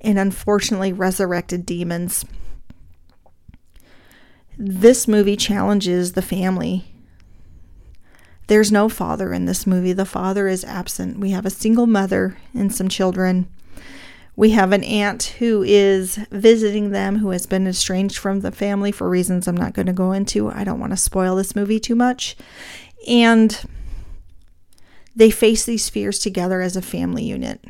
and 0.00 0.18
unfortunately 0.18 0.90
resurrected 0.90 1.66
demons. 1.66 2.24
This 4.56 5.06
movie 5.06 5.36
challenges 5.36 6.14
the 6.14 6.22
family. 6.22 6.86
There's 8.46 8.72
no 8.72 8.88
father 8.88 9.34
in 9.34 9.44
this 9.44 9.66
movie. 9.66 9.92
The 9.92 10.06
father 10.06 10.48
is 10.48 10.64
absent. 10.64 11.18
We 11.18 11.32
have 11.32 11.44
a 11.44 11.50
single 11.50 11.86
mother 11.86 12.38
and 12.54 12.74
some 12.74 12.88
children. 12.88 13.46
We 14.34 14.52
have 14.52 14.72
an 14.72 14.84
aunt 14.84 15.34
who 15.38 15.62
is 15.62 16.16
visiting 16.30 16.92
them 16.92 17.16
who 17.16 17.28
has 17.32 17.44
been 17.44 17.66
estranged 17.66 18.16
from 18.16 18.40
the 18.40 18.52
family 18.52 18.90
for 18.90 19.06
reasons 19.06 19.46
I'm 19.46 19.54
not 19.54 19.74
going 19.74 19.84
to 19.84 19.92
go 19.92 20.12
into. 20.12 20.50
I 20.50 20.64
don't 20.64 20.80
want 20.80 20.94
to 20.94 20.96
spoil 20.96 21.36
this 21.36 21.54
movie 21.54 21.78
too 21.78 21.94
much. 21.94 22.38
And 23.06 23.62
they 25.14 25.30
face 25.30 25.64
these 25.64 25.88
fears 25.88 26.18
together 26.18 26.60
as 26.60 26.76
a 26.76 26.82
family 26.82 27.24
unit 27.24 27.62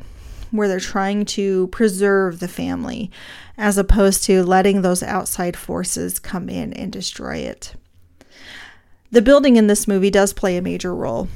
where 0.53 0.67
they're 0.67 0.79
trying 0.79 1.25
to 1.25 1.67
preserve 1.69 2.39
the 2.39 2.47
family 2.47 3.09
as 3.57 3.77
opposed 3.77 4.23
to 4.23 4.43
letting 4.43 4.81
those 4.81 5.01
outside 5.01 5.57
forces 5.57 6.19
come 6.19 6.47
in 6.47 6.71
and 6.73 6.91
destroy 6.91 7.37
it. 7.37 7.73
The 9.09 9.21
building 9.21 9.55
in 9.55 9.65
this 9.65 9.87
movie 9.87 10.11
does 10.11 10.31
play 10.31 10.55
a 10.55 10.61
major 10.61 10.93
role. 10.93 11.27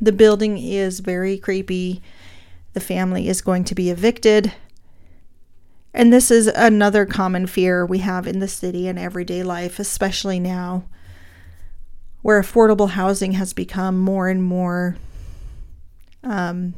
The 0.00 0.12
building 0.12 0.58
is 0.58 1.00
very 1.00 1.38
creepy. 1.38 2.02
The 2.74 2.80
family 2.80 3.28
is 3.28 3.40
going 3.40 3.64
to 3.64 3.74
be 3.74 3.90
evicted. 3.90 4.52
And 5.94 6.12
this 6.12 6.30
is 6.30 6.46
another 6.46 7.06
common 7.06 7.46
fear 7.46 7.86
we 7.86 7.98
have 7.98 8.26
in 8.26 8.38
the 8.38 8.48
city 8.48 8.86
and 8.86 8.98
everyday 8.98 9.42
life, 9.42 9.78
especially 9.78 10.38
now, 10.38 10.84
where 12.20 12.40
affordable 12.40 12.90
housing 12.90 13.32
has 13.32 13.54
become 13.54 13.98
more 13.98 14.28
and 14.28 14.42
more 14.44 14.96
um, 16.28 16.74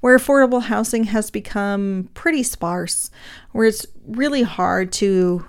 where 0.00 0.18
affordable 0.18 0.62
housing 0.62 1.04
has 1.04 1.30
become 1.30 2.08
pretty 2.14 2.42
sparse, 2.42 3.10
where 3.52 3.66
it's 3.66 3.86
really 4.06 4.42
hard 4.42 4.92
to 4.92 5.44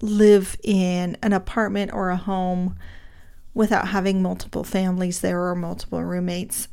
live 0.00 0.56
in 0.64 1.16
an 1.22 1.32
apartment 1.32 1.92
or 1.92 2.10
a 2.10 2.16
home 2.16 2.76
without 3.54 3.88
having 3.88 4.22
multiple 4.22 4.64
families 4.64 5.20
there 5.20 5.40
or 5.40 5.54
multiple 5.54 6.02
roommates. 6.02 6.68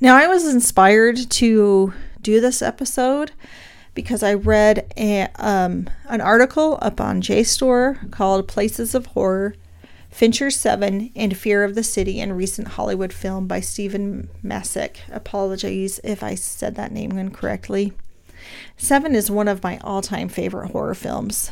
Now, 0.00 0.16
I 0.16 0.26
was 0.26 0.46
inspired 0.46 1.30
to 1.30 1.94
do 2.20 2.40
this 2.40 2.60
episode 2.60 3.32
because 3.94 4.22
I 4.22 4.34
read 4.34 4.92
a, 4.96 5.28
um, 5.36 5.88
an 6.06 6.20
article 6.20 6.78
up 6.82 7.00
on 7.00 7.22
JSTOR 7.22 8.10
called 8.10 8.48
Places 8.48 8.94
of 8.94 9.06
Horror 9.06 9.54
Fincher 10.14 10.48
7 10.48 11.10
and 11.16 11.36
Fear 11.36 11.64
of 11.64 11.74
the 11.74 11.82
City 11.82 12.20
and 12.20 12.36
recent 12.36 12.68
Hollywood 12.68 13.12
film 13.12 13.48
by 13.48 13.58
Stephen 13.58 14.28
Macek. 14.44 14.98
Apologies 15.10 15.98
if 16.04 16.22
I 16.22 16.36
said 16.36 16.76
that 16.76 16.92
name 16.92 17.18
incorrectly. 17.18 17.92
7 18.76 19.16
is 19.16 19.28
one 19.28 19.48
of 19.48 19.64
my 19.64 19.76
all 19.78 20.02
time 20.02 20.28
favorite 20.28 20.70
horror 20.70 20.94
films. 20.94 21.50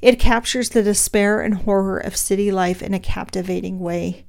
It 0.00 0.20
captures 0.20 0.68
the 0.68 0.84
despair 0.84 1.40
and 1.40 1.54
horror 1.54 1.98
of 1.98 2.16
city 2.16 2.52
life 2.52 2.84
in 2.84 2.94
a 2.94 3.00
captivating 3.00 3.80
way. 3.80 4.26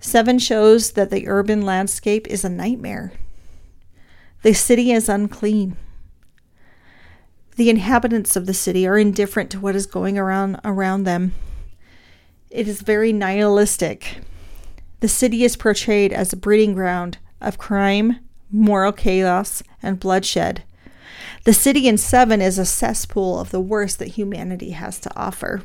7 0.00 0.38
shows 0.38 0.92
that 0.92 1.10
the 1.10 1.28
urban 1.28 1.60
landscape 1.60 2.26
is 2.28 2.46
a 2.46 2.48
nightmare. 2.48 3.12
The 4.40 4.54
city 4.54 4.90
is 4.90 5.10
unclean. 5.10 5.76
The 7.56 7.68
inhabitants 7.68 8.36
of 8.36 8.46
the 8.46 8.54
city 8.54 8.86
are 8.86 8.96
indifferent 8.96 9.50
to 9.50 9.60
what 9.60 9.76
is 9.76 9.84
going 9.84 10.16
around 10.16 10.58
around 10.64 11.04
them. 11.04 11.34
It 12.54 12.68
is 12.68 12.82
very 12.82 13.12
nihilistic. 13.12 14.20
The 15.00 15.08
city 15.08 15.42
is 15.42 15.56
portrayed 15.56 16.12
as 16.12 16.32
a 16.32 16.36
breeding 16.36 16.72
ground 16.72 17.18
of 17.40 17.58
crime, 17.58 18.20
moral 18.48 18.92
chaos, 18.92 19.64
and 19.82 19.98
bloodshed. 19.98 20.62
The 21.42 21.52
city 21.52 21.88
in 21.88 21.98
Seven 21.98 22.40
is 22.40 22.56
a 22.56 22.64
cesspool 22.64 23.40
of 23.40 23.50
the 23.50 23.60
worst 23.60 23.98
that 23.98 24.12
humanity 24.16 24.70
has 24.70 25.00
to 25.00 25.10
offer. 25.16 25.62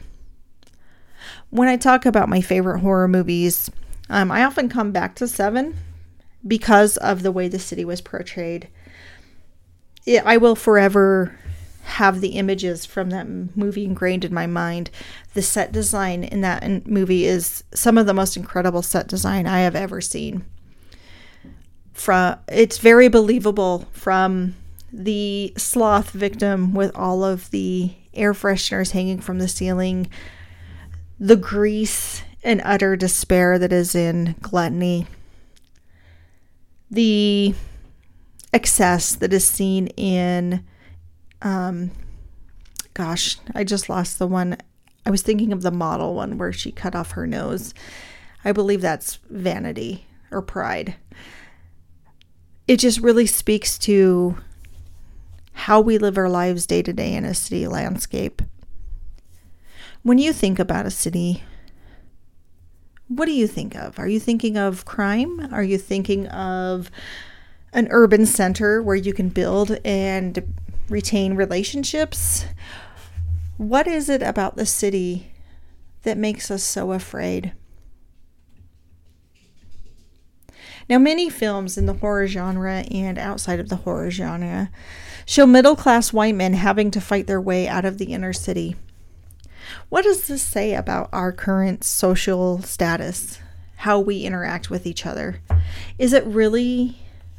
When 1.52 1.68
I 1.68 1.78
talk 1.78 2.08
about 2.08 2.28
my 2.28 2.42
favorite 2.42 2.80
horror 2.80 3.08
movies, 3.08 3.70
um, 4.10 4.32
I 4.32 4.44
often 4.44 4.68
come 4.68 4.92
back 4.92 5.14
to 5.18 5.28
Seven 5.28 5.76
because 6.48 6.98
of 6.98 7.22
the 7.22 7.32
way 7.32 7.48
the 7.48 7.60
city 7.60 7.86
was 7.86 8.02
portrayed. 8.02 8.68
It, 10.08 10.24
I 10.26 10.38
will 10.38 10.56
forever 10.56 11.38
have 11.90 12.22
the 12.22 12.30
images 12.30 12.86
from 12.86 13.10
that 13.10 13.28
movie 13.28 13.86
ingrained 13.86 14.24
in 14.24 14.34
my 14.34 14.48
mind. 14.48 14.90
The 15.34 15.42
set 15.42 15.72
design 15.72 16.24
in 16.24 16.42
that 16.42 16.88
movie 16.88 17.26
is 17.26 17.64
some 17.74 17.98
of 17.98 18.06
the 18.06 18.14
most 18.14 18.38
incredible 18.38 18.82
set 18.82 19.08
design 19.08 19.48
I 19.48 19.62
have 19.62 19.76
ever 19.76 20.00
seen. 20.00 20.46
From 21.94 22.38
it's 22.48 22.78
very 22.78 23.10
believable 23.10 23.88
from 23.92 24.56
the 24.94 25.54
sloth 25.58 26.12
victim 26.12 26.74
with 26.74 26.96
all 26.96 27.24
of 27.24 27.50
the 27.52 27.92
air 28.14 28.34
fresheners 28.34 28.92
hanging 28.92 29.20
from 29.20 29.40
the 29.40 29.48
ceiling, 29.48 30.10
the 31.20 31.36
grease 31.36 32.24
and 32.44 32.62
utter 32.64 32.96
despair 32.96 33.60
that 33.60 33.74
is 33.74 33.94
in 33.94 34.36
gluttony, 34.42 35.08
the 36.90 37.54
excess 38.54 39.14
that 39.16 39.34
is 39.34 39.46
seen 39.46 39.88
in 39.88 40.64
um 41.42 41.92
gosh 42.94 43.38
i 43.56 43.64
just 43.64 43.90
lost 43.90 44.20
the 44.20 44.28
one. 44.28 44.58
I 45.06 45.12
was 45.12 45.22
thinking 45.22 45.52
of 45.52 45.62
the 45.62 45.72
model 45.72 46.14
one 46.14 46.38
where 46.38 46.54
she 46.54 46.72
cut 46.72 46.96
off 46.96 47.12
her 47.12 47.26
nose. 47.26 47.74
I 48.46 48.52
believe 48.52 48.82
that's 48.82 49.16
vanity 49.30 50.06
or 50.30 50.42
pride. 50.42 50.96
It 52.68 52.78
just 52.78 53.00
really 53.00 53.26
speaks 53.26 53.78
to 53.80 54.38
how 55.54 55.82
we 55.82 55.98
live 55.98 56.18
our 56.18 56.30
lives 56.30 56.68
day 56.68 56.84
to 56.84 56.94
day 56.94 57.16
in 57.16 57.26
a 57.26 57.34
city 57.34 57.68
landscape. 57.68 58.42
When 60.04 60.20
you 60.20 60.32
think 60.32 60.60
about 60.60 60.86
a 60.86 60.92
city 60.92 61.44
what 63.08 63.26
do 63.26 63.32
you 63.32 63.48
think 63.48 63.76
of? 63.76 63.98
Are 63.98 64.08
you 64.08 64.20
thinking 64.20 64.56
of 64.56 64.86
crime? 64.86 65.50
Are 65.52 65.64
you 65.64 65.80
thinking 65.80 66.28
of 66.28 66.92
an 67.74 67.88
urban 67.90 68.28
center 68.28 68.84
where 68.84 68.96
you 68.96 69.14
can 69.14 69.30
build 69.30 69.80
and 69.84 70.54
retain 70.90 71.36
relationships. 71.36 72.46
What 73.58 73.88
is 73.88 74.10
it 74.10 74.22
about 74.22 74.56
the 74.56 74.66
city 74.66 75.32
that 76.04 76.18
makes 76.18 76.50
us 76.50 76.64
so 76.64 76.92
afraid? 76.92 77.54
Now, 80.90 80.98
many 80.98 81.30
films 81.30 81.78
in 81.78 81.86
the 81.86 81.94
horror 81.94 82.26
genre 82.26 82.84
and 82.90 83.20
outside 83.20 83.60
of 83.60 83.70
the 83.70 83.76
horror 83.76 84.10
genre 84.10 84.72
show 85.26 85.46
middle 85.46 85.76
class 85.76 86.12
white 86.12 86.34
men 86.34 86.54
having 86.54 86.90
to 86.92 87.02
fight 87.02 87.28
their 87.28 87.40
way 87.40 87.68
out 87.68 87.86
of 87.86 88.00
the 88.00 88.12
inner 88.14 88.34
city. 88.34 88.76
What 89.90 90.04
does 90.04 90.28
this 90.28 90.42
say 90.42 90.74
about 90.74 91.10
our 91.14 91.32
current 91.32 91.84
social 91.84 92.62
status? 92.64 93.40
How 93.78 94.00
we 94.00 94.24
interact 94.24 94.70
with 94.70 94.88
each 94.88 95.06
other? 95.06 95.42
Is 96.00 96.12
it 96.12 96.26
really 96.26 96.98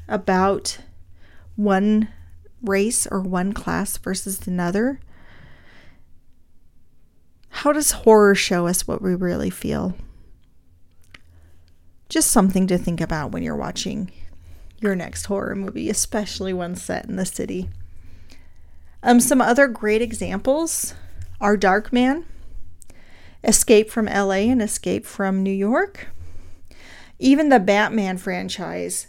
about 0.08 0.78
one 1.56 2.08
race 2.62 3.06
or 3.06 3.20
one 3.20 3.52
class 3.52 3.96
versus 3.96 4.46
another? 4.46 5.00
How 7.48 7.72
does 7.72 7.90
horror 7.90 8.34
show 8.34 8.66
us 8.66 8.86
what 8.86 9.02
we 9.02 9.14
really 9.14 9.50
feel? 9.50 9.94
Just 12.08 12.30
something 12.30 12.66
to 12.66 12.78
think 12.78 13.00
about 13.00 13.32
when 13.32 13.42
you're 13.42 13.56
watching 13.56 14.10
your 14.80 14.96
next 14.96 15.26
horror 15.26 15.54
movie, 15.54 15.90
especially 15.90 16.52
one 16.52 16.74
set 16.74 17.04
in 17.04 17.16
the 17.16 17.26
city. 17.26 17.68
Um, 19.02 19.20
some 19.20 19.40
other 19.40 19.68
great 19.68 20.02
examples 20.02 20.94
are 21.40 21.56
Darkman, 21.56 22.24
Escape 23.42 23.90
from 23.90 24.06
LA, 24.06 24.50
and 24.50 24.60
Escape 24.60 25.06
from 25.06 25.42
New 25.42 25.52
York. 25.52 26.08
Even 27.18 27.48
the 27.48 27.60
Batman 27.60 28.18
franchise 28.18 29.06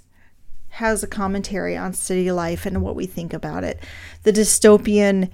has 0.72 1.04
a 1.04 1.08
commentary 1.08 1.76
on 1.76 1.94
city 1.94 2.32
life 2.32 2.66
and 2.66 2.82
what 2.82 2.96
we 2.96 3.06
think 3.06 3.34
about 3.34 3.64
it. 3.64 3.80
The 4.24 4.32
dystopian, 4.32 5.30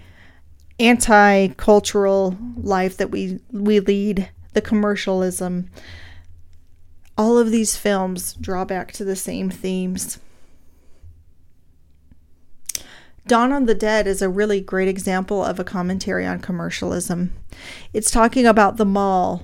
anti 0.80 1.50
cultural 1.50 2.38
life 2.56 2.98
that 2.98 3.12
we, 3.12 3.40
we 3.52 3.80
lead, 3.80 4.30
the 4.54 4.62
commercialism. 4.62 5.70
All 7.18 7.38
of 7.38 7.52
these 7.52 7.78
films 7.78 8.34
draw 8.34 8.66
back 8.66 8.92
to 8.94 9.06
the 9.06 9.16
same 9.16 9.50
themes. 9.50 10.20
Dawn 13.28 13.52
of 13.52 13.68
the 13.68 13.76
Dead 13.76 14.08
is 14.08 14.22
a 14.22 14.30
really 14.30 14.62
great 14.62 14.88
example 14.88 15.44
of 15.44 15.60
a 15.60 15.64
commentary 15.64 16.26
on 16.26 16.40
commercialism. 16.40 17.34
It's 17.94 18.10
talking 18.10 18.46
about 18.46 18.78
the 18.78 18.86
mall 18.86 19.44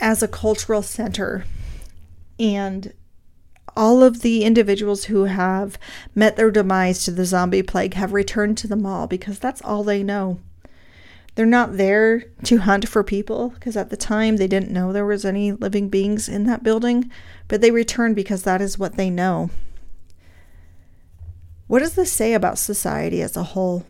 as 0.00 0.22
a 0.22 0.28
cultural 0.28 0.82
center 0.82 1.44
and 2.38 2.92
all 3.76 4.02
of 4.02 4.22
the 4.22 4.44
individuals 4.44 5.04
who 5.04 5.24
have 5.24 5.78
met 6.14 6.36
their 6.36 6.50
demise 6.50 7.04
to 7.04 7.10
the 7.10 7.24
zombie 7.24 7.62
plague 7.62 7.94
have 7.94 8.12
returned 8.12 8.56
to 8.58 8.66
the 8.66 8.76
mall 8.76 9.06
because 9.06 9.38
that's 9.38 9.62
all 9.62 9.84
they 9.84 10.02
know. 10.02 10.40
They're 11.34 11.44
not 11.44 11.76
there 11.76 12.20
to 12.44 12.58
hunt 12.58 12.88
for 12.88 13.04
people 13.04 13.50
because 13.50 13.76
at 13.76 13.90
the 13.90 13.96
time 13.96 14.36
they 14.36 14.46
didn't 14.46 14.72
know 14.72 14.90
there 14.90 15.04
was 15.04 15.26
any 15.26 15.52
living 15.52 15.90
beings 15.90 16.30
in 16.30 16.44
that 16.44 16.62
building, 16.62 17.10
but 17.46 17.60
they 17.60 17.70
returned 17.70 18.16
because 18.16 18.42
that 18.44 18.62
is 18.62 18.78
what 18.78 18.96
they 18.96 19.10
know. 19.10 19.50
What 21.66 21.80
does 21.80 21.94
this 21.94 22.10
say 22.10 22.32
about 22.32 22.58
society 22.58 23.20
as 23.20 23.36
a 23.36 23.42
whole? 23.42 23.84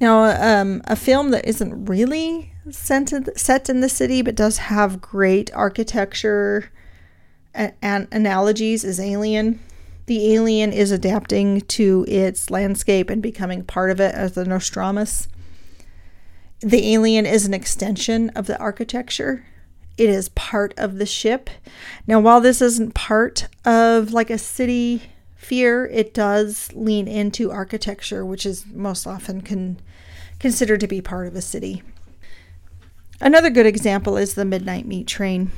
Now, 0.00 0.24
um, 0.60 0.80
a 0.84 0.94
film 0.96 1.30
that 1.32 1.46
isn't 1.46 1.86
really 1.86 2.49
set 2.70 3.70
in 3.70 3.80
the 3.80 3.88
city 3.88 4.22
but 4.22 4.34
does 4.34 4.58
have 4.58 5.00
great 5.00 5.50
architecture 5.54 6.70
and 7.54 8.06
analogies 8.12 8.84
is 8.84 9.00
Alien. 9.00 9.60
The 10.06 10.32
alien 10.34 10.72
is 10.72 10.90
adapting 10.90 11.60
to 11.62 12.04
its 12.08 12.50
landscape 12.50 13.10
and 13.10 13.22
becoming 13.22 13.64
part 13.64 13.90
of 13.90 14.00
it 14.00 14.12
as 14.12 14.32
the 14.32 14.44
Nostromus. 14.44 15.28
The 16.60 16.92
alien 16.92 17.26
is 17.26 17.46
an 17.46 17.54
extension 17.54 18.30
of 18.30 18.46
the 18.46 18.58
architecture. 18.58 19.46
It 19.96 20.08
is 20.08 20.28
part 20.30 20.74
of 20.76 20.98
the 20.98 21.06
ship. 21.06 21.48
Now, 22.06 22.18
while 22.18 22.40
this 22.40 22.60
isn't 22.60 22.94
part 22.94 23.46
of 23.64 24.12
like 24.12 24.30
a 24.30 24.38
city 24.38 25.02
fear, 25.36 25.86
it 25.86 26.12
does 26.12 26.72
lean 26.72 27.06
into 27.06 27.52
architecture, 27.52 28.24
which 28.24 28.44
is 28.44 28.66
most 28.66 29.06
often 29.06 29.42
can 29.42 29.78
considered 30.40 30.80
to 30.80 30.88
be 30.88 31.00
part 31.00 31.28
of 31.28 31.36
a 31.36 31.42
city. 31.42 31.82
Another 33.22 33.50
good 33.50 33.66
example 33.66 34.16
is 34.16 34.32
the 34.32 34.46
Midnight 34.46 34.86
Meat 34.86 35.06
Train. 35.06 35.50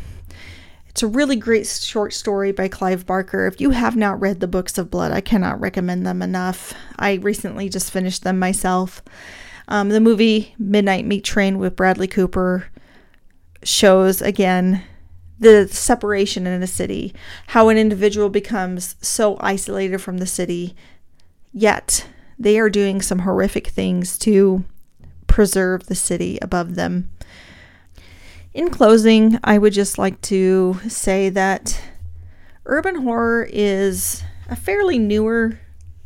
It's 0.89 1.05
a 1.05 1.07
really 1.07 1.37
great 1.37 1.67
short 1.69 2.13
story 2.13 2.51
by 2.51 2.67
Clive 2.67 3.07
Barker. 3.07 3.47
If 3.47 3.61
you 3.61 3.71
have 3.71 3.95
not 3.95 4.21
read 4.21 4.41
the 4.41 4.49
Books 4.49 4.79
of 4.79 4.91
Blood, 4.91 5.13
I 5.13 5.21
cannot 5.21 5.61
recommend 5.61 6.05
them 6.05 6.23
enough. 6.23 6.75
I 6.99 7.15
recently 7.15 7.69
just 7.69 7.93
finished 7.93 8.25
them 8.25 8.41
myself. 8.41 9.01
Um, 9.69 9.91
the 9.91 10.01
movie 10.01 10.57
Midnight 10.59 11.07
Meat 11.07 11.23
Train 11.23 11.57
with 11.59 11.77
Bradley 11.77 12.09
Cooper 12.09 12.67
shows 13.63 14.21
again 14.21 14.83
the 15.39 15.69
separation 15.69 16.49
in 16.49 16.65
a 16.65 16.67
city, 16.67 17.15
how 17.49 17.69
an 17.69 17.79
individual 17.79 18.29
becomes 18.29 18.97
so 19.01 19.37
isolated 19.39 19.99
from 19.99 20.19
the 20.19 20.27
city, 20.27 20.75
yet 21.53 22.09
they 22.41 22.59
are 22.59 22.69
doing 22.69 23.01
some 23.01 23.21
horrific 23.21 23.69
things 23.69 24.19
to 24.19 24.65
preserve 25.29 25.87
the 25.87 25.95
city 25.95 26.41
above 26.43 26.75
them. 26.75 27.09
In 28.55 28.69
closing, 28.69 29.39
I 29.43 29.57
would 29.57 29.73
just 29.73 29.97
like 29.97 30.21
to 30.23 30.79
say 30.87 31.31
that 31.31 31.81
urban 32.67 32.97
horror 32.97 33.49
is 33.51 34.23
a 34.49 34.57
fairly 34.57 34.99
newer 34.99 35.59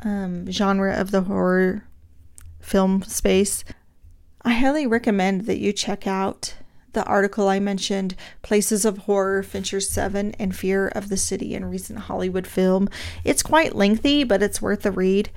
um, 0.04 0.48
genre 0.50 0.94
of 0.94 1.10
the 1.10 1.22
horror 1.22 1.88
film 2.60 3.02
space. 3.02 3.64
I 4.42 4.52
highly 4.52 4.86
recommend 4.86 5.46
that 5.46 5.58
you 5.58 5.72
check 5.72 6.06
out 6.06 6.54
the 6.92 7.04
article 7.04 7.48
I 7.48 7.58
mentioned, 7.58 8.14
Places 8.42 8.84
of 8.84 8.98
Horror, 8.98 9.42
Fincher 9.42 9.80
7, 9.80 10.32
and 10.38 10.54
Fear 10.54 10.88
of 10.88 11.08
the 11.08 11.16
City 11.16 11.52
in 11.52 11.64
recent 11.64 11.98
Hollywood 11.98 12.46
film. 12.46 12.88
It's 13.24 13.42
quite 13.42 13.74
lengthy, 13.74 14.22
but 14.22 14.42
it's 14.42 14.62
worth 14.62 14.86
a 14.86 14.92
read. 14.92 15.30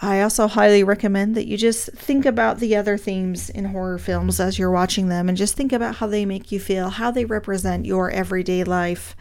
I 0.00 0.20
also 0.20 0.46
highly 0.46 0.84
recommend 0.84 1.34
that 1.34 1.48
you 1.48 1.56
just 1.56 1.92
think 1.92 2.24
about 2.24 2.60
the 2.60 2.76
other 2.76 2.96
themes 2.96 3.50
in 3.50 3.66
horror 3.66 3.98
films 3.98 4.38
as 4.38 4.56
you're 4.56 4.70
watching 4.70 5.08
them 5.08 5.28
and 5.28 5.36
just 5.36 5.56
think 5.56 5.72
about 5.72 5.96
how 5.96 6.06
they 6.06 6.24
make 6.24 6.52
you 6.52 6.60
feel, 6.60 6.90
how 6.90 7.10
they 7.10 7.24
represent 7.24 7.84
your 7.84 8.08
everyday 8.10 8.62
life. 8.62 9.16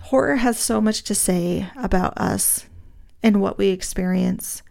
Horror 0.00 0.36
has 0.36 0.58
so 0.58 0.80
much 0.80 1.02
to 1.04 1.14
say 1.14 1.70
about 1.74 2.16
us 2.18 2.66
and 3.22 3.40
what 3.40 3.56
we 3.56 3.68
experience. 3.68 4.62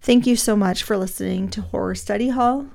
Thank 0.00 0.26
you 0.26 0.34
so 0.34 0.56
much 0.56 0.82
for 0.82 0.96
listening 0.96 1.48
to 1.50 1.62
Horror 1.62 1.94
Study 1.94 2.30
Hall. 2.30 2.66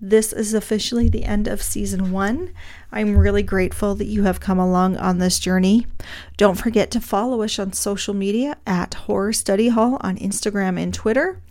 This 0.00 0.32
is 0.32 0.54
officially 0.54 1.08
the 1.08 1.24
end 1.24 1.48
of 1.48 1.60
season 1.60 2.12
one. 2.12 2.52
I'm 2.92 3.18
really 3.18 3.42
grateful 3.42 3.96
that 3.96 4.06
you 4.06 4.22
have 4.22 4.38
come 4.38 4.58
along 4.58 4.96
on 4.96 5.18
this 5.18 5.40
journey. 5.40 5.86
Don't 6.36 6.54
forget 6.54 6.92
to 6.92 7.00
follow 7.00 7.42
us 7.42 7.58
on 7.58 7.72
social 7.72 8.14
media 8.14 8.56
at 8.64 8.94
Horror 8.94 9.32
Study 9.32 9.68
Hall 9.68 9.98
on 10.00 10.16
Instagram 10.18 10.80
and 10.80 10.94
Twitter. 10.94 11.42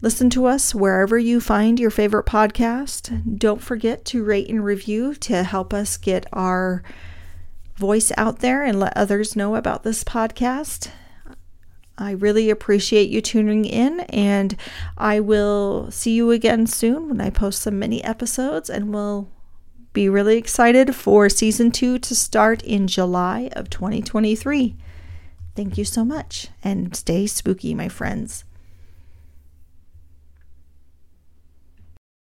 Listen 0.00 0.30
to 0.30 0.46
us 0.46 0.74
wherever 0.74 1.18
you 1.18 1.38
find 1.38 1.78
your 1.78 1.90
favorite 1.90 2.26
podcast. 2.26 3.38
Don't 3.38 3.62
forget 3.62 4.04
to 4.06 4.24
rate 4.24 4.48
and 4.48 4.64
review 4.64 5.14
to 5.16 5.42
help 5.42 5.74
us 5.74 5.98
get 5.98 6.26
our 6.32 6.82
voice 7.76 8.10
out 8.16 8.38
there 8.38 8.62
and 8.62 8.80
let 8.80 8.96
others 8.96 9.36
know 9.36 9.54
about 9.54 9.82
this 9.82 10.02
podcast. 10.02 10.90
I 11.96 12.10
really 12.12 12.50
appreciate 12.50 13.08
you 13.08 13.20
tuning 13.20 13.64
in, 13.64 14.00
and 14.00 14.56
I 14.98 15.20
will 15.20 15.90
see 15.90 16.12
you 16.12 16.30
again 16.32 16.66
soon 16.66 17.08
when 17.08 17.20
I 17.20 17.30
post 17.30 17.62
some 17.62 17.78
mini 17.78 18.02
episodes, 18.02 18.68
and 18.68 18.92
we'll 18.92 19.28
be 19.92 20.08
really 20.08 20.36
excited 20.36 20.96
for 20.96 21.28
season 21.28 21.70
two 21.70 21.98
to 22.00 22.14
start 22.14 22.62
in 22.64 22.88
July 22.88 23.48
of 23.52 23.70
2023. 23.70 24.76
Thank 25.54 25.78
you 25.78 25.84
so 25.84 26.04
much, 26.04 26.48
and 26.64 26.96
stay 26.96 27.28
spooky, 27.28 27.74
my 27.74 27.88
friends. 27.88 28.44